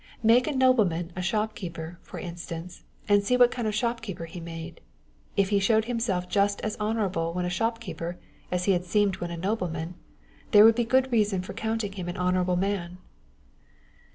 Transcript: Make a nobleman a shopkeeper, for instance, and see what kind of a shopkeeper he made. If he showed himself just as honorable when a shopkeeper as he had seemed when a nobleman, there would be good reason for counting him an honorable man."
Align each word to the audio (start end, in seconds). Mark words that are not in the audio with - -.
Make 0.23 0.47
a 0.47 0.55
nobleman 0.55 1.13
a 1.15 1.21
shopkeeper, 1.21 1.99
for 2.01 2.17
instance, 2.19 2.81
and 3.07 3.23
see 3.23 3.37
what 3.37 3.51
kind 3.51 3.67
of 3.67 3.73
a 3.75 3.77
shopkeeper 3.77 4.25
he 4.25 4.39
made. 4.39 4.81
If 5.37 5.49
he 5.49 5.59
showed 5.59 5.85
himself 5.85 6.27
just 6.27 6.59
as 6.61 6.75
honorable 6.79 7.33
when 7.35 7.45
a 7.45 7.51
shopkeeper 7.51 8.17
as 8.51 8.63
he 8.65 8.71
had 8.71 8.83
seemed 8.85 9.17
when 9.17 9.29
a 9.29 9.37
nobleman, 9.37 9.93
there 10.49 10.65
would 10.65 10.73
be 10.73 10.85
good 10.85 11.11
reason 11.11 11.43
for 11.43 11.53
counting 11.53 11.91
him 11.91 12.09
an 12.09 12.17
honorable 12.17 12.55
man." 12.55 12.97